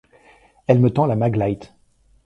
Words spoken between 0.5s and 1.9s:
Elle me tend la Maglite.